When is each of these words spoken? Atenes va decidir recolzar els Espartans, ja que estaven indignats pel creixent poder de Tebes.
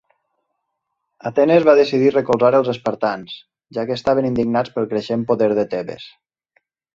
Atenes 1.29 1.67
va 1.67 1.75
decidir 1.79 2.09
recolzar 2.15 2.51
els 2.61 2.71
Espartans, 2.73 3.35
ja 3.79 3.85
que 3.91 3.99
estaven 4.01 4.29
indignats 4.31 4.75
pel 4.79 4.89
creixent 4.95 5.27
poder 5.33 5.51
de 5.61 5.69
Tebes. 5.77 6.09